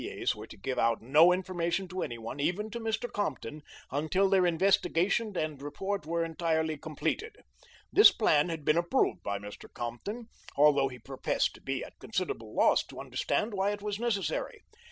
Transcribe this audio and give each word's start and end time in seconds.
's 0.03 0.35
were 0.35 0.47
to 0.47 0.57
give 0.57 0.79
out 0.79 0.99
no 0.99 1.31
information 1.31 1.87
to 1.87 2.01
any 2.01 2.17
one, 2.17 2.39
even 2.39 2.71
to 2.71 2.79
Mr. 2.79 3.07
Compton, 3.13 3.61
until 3.91 4.27
their 4.31 4.47
investigation 4.47 5.37
and 5.37 5.61
report 5.61 6.07
were 6.07 6.25
entirely 6.25 6.75
completed. 6.75 7.35
This 7.93 8.11
plan 8.11 8.49
had 8.49 8.65
been 8.65 8.77
approved 8.79 9.21
by 9.21 9.37
Mr. 9.37 9.71
Compton, 9.71 10.29
although 10.57 10.87
he 10.87 10.97
professed 10.97 11.53
to 11.53 11.61
be 11.61 11.83
at 11.83 11.99
considerable 11.99 12.55
loss 12.55 12.83
to 12.87 12.99
understand 12.99 13.53
why 13.53 13.73
it 13.73 13.83
was 13.83 13.99
necessary. 13.99 14.63